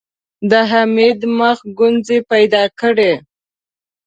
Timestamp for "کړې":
2.79-3.13